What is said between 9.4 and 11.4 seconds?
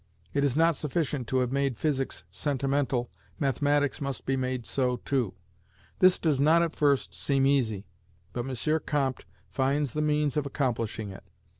finds the means of accomplishing it.